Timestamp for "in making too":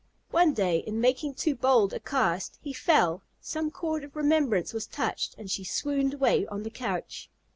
0.79-1.53